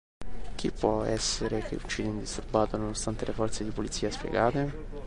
Chi 0.55 0.71
può 0.71 1.03
essere 1.03 1.59
che 1.61 1.75
uccide 1.75 2.07
indisturbato 2.09 2.75
nonostante 2.75 3.23
le 3.23 3.33
forze 3.33 3.63
di 3.63 3.69
polizia 3.69 4.09
spiegate? 4.09 4.71